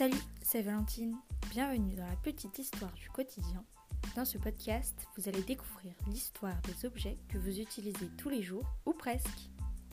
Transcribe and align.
Salut, 0.00 0.16
c'est 0.40 0.62
Valentine. 0.62 1.14
Bienvenue 1.50 1.94
dans 1.94 2.06
la 2.06 2.16
petite 2.16 2.58
histoire 2.58 2.94
du 2.94 3.10
quotidien. 3.10 3.62
Dans 4.16 4.24
ce 4.24 4.38
podcast, 4.38 4.94
vous 5.14 5.28
allez 5.28 5.42
découvrir 5.42 5.92
l'histoire 6.06 6.56
des 6.62 6.86
objets 6.86 7.18
que 7.28 7.36
vous 7.36 7.60
utilisez 7.60 8.08
tous 8.16 8.30
les 8.30 8.40
jours, 8.40 8.64
ou 8.86 8.94
presque. 8.94 9.50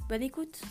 Bonne 0.07 0.23
écoute 0.23 0.61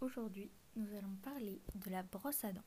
Aujourd'hui, 0.00 0.52
nous 0.76 0.86
allons 0.96 1.16
parler 1.20 1.60
de 1.74 1.90
la 1.90 2.04
brosse 2.04 2.44
à 2.44 2.52
dents. 2.52 2.62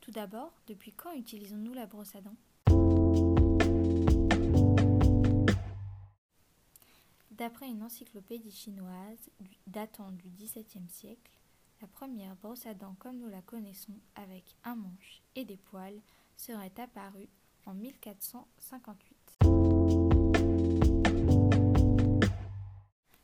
Tout 0.00 0.12
d'abord, 0.12 0.52
depuis 0.68 0.92
quand 0.92 1.12
utilisons-nous 1.14 1.74
la 1.74 1.86
brosse 1.86 2.14
à 2.14 2.20
dents? 2.20 3.43
D'après 7.36 7.68
une 7.68 7.82
encyclopédie 7.82 8.52
chinoise 8.52 9.28
datant 9.66 10.12
du 10.12 10.28
XVIIe 10.30 10.88
siècle, 10.88 11.32
la 11.82 11.88
première 11.88 12.36
brosse 12.36 12.64
à 12.64 12.74
dents 12.74 12.94
comme 13.00 13.18
nous 13.18 13.28
la 13.28 13.42
connaissons 13.42 13.98
avec 14.14 14.54
un 14.62 14.76
manche 14.76 15.20
et 15.34 15.44
des 15.44 15.56
poils 15.56 16.00
serait 16.36 16.70
apparue 16.78 17.28
en 17.66 17.74
1458. 17.74 19.16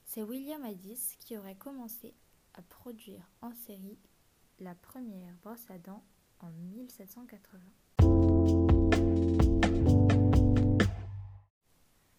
C'est 0.06 0.24
William 0.24 0.64
Addis 0.64 1.14
qui 1.20 1.38
aurait 1.38 1.54
commencé 1.54 2.12
à 2.54 2.62
produire 2.62 3.30
en 3.42 3.54
série 3.54 4.00
la 4.58 4.74
première 4.74 5.36
brosse 5.44 5.70
à 5.70 5.78
dents 5.78 6.02
en 6.40 6.50
1780. 6.50 7.60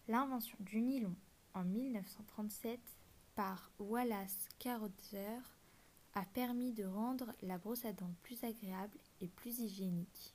L'invention 0.08 0.56
du 0.60 0.80
nylon 0.80 1.14
en 1.54 1.64
1937 1.64 2.80
par 3.34 3.70
Wallace 3.78 4.48
Carothers 4.58 5.58
a 6.14 6.24
permis 6.26 6.72
de 6.72 6.84
rendre 6.84 7.32
la 7.42 7.58
brosse 7.58 7.84
à 7.84 7.92
dents 7.92 8.14
plus 8.22 8.42
agréable 8.44 8.98
et 9.20 9.28
plus 9.28 9.60
hygiénique. 9.60 10.34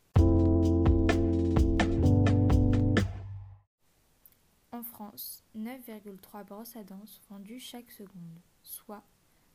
En 4.71 4.83
France, 4.83 5.43
9,3 5.55 6.45
brosses 6.45 6.75
à 6.75 6.83
dents 6.83 7.05
sont 7.05 7.21
vendues 7.29 7.59
chaque 7.59 7.91
seconde, 7.91 8.41
soit 8.61 9.03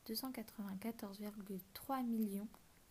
294,3 0.07 2.05
millions 2.05 2.49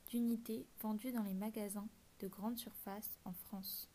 d'unités 0.10 0.66
vendues 0.82 1.12
dans 1.12 1.24
les 1.24 1.34
magasins 1.34 1.88
de 2.20 2.28
grande 2.28 2.58
surface 2.58 3.18
en 3.26 3.34
France. 3.34 3.90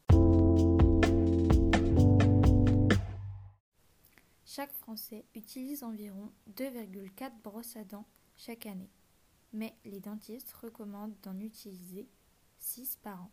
Chaque 4.56 4.72
Français 4.72 5.26
utilise 5.34 5.84
environ 5.84 6.32
2,4 6.56 7.30
brosses 7.44 7.76
à 7.76 7.84
dents 7.84 8.06
chaque 8.36 8.64
année, 8.64 8.88
mais 9.52 9.74
les 9.84 10.00
dentistes 10.00 10.50
recommandent 10.54 11.14
d'en 11.22 11.38
utiliser 11.38 12.08
6 12.56 12.96
par 13.02 13.22
an. 13.22 13.30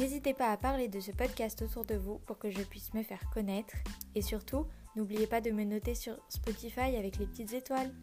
N'hésitez 0.00 0.34
pas 0.34 0.50
à 0.50 0.56
parler 0.56 0.88
de 0.88 0.98
ce 0.98 1.12
podcast 1.12 1.62
autour 1.62 1.84
de 1.84 1.94
vous 1.94 2.18
pour 2.18 2.38
que 2.38 2.50
je 2.50 2.62
puisse 2.62 2.92
me 2.94 3.04
faire 3.04 3.30
connaître 3.30 3.76
et 4.16 4.22
surtout, 4.22 4.66
n'oubliez 4.96 5.28
pas 5.28 5.40
de 5.40 5.52
me 5.52 5.62
noter 5.62 5.94
sur 5.94 6.18
Spotify 6.28 6.96
avec 6.96 7.16
les 7.16 7.28
petites 7.28 7.52
étoiles. 7.52 7.94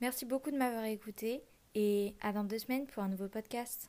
Merci 0.00 0.24
beaucoup 0.24 0.50
de 0.50 0.56
m'avoir 0.56 0.84
écouté 0.84 1.42
et 1.74 2.14
à 2.20 2.32
dans 2.32 2.44
deux 2.44 2.58
semaines 2.58 2.86
pour 2.86 3.02
un 3.02 3.08
nouveau 3.08 3.28
podcast. 3.28 3.88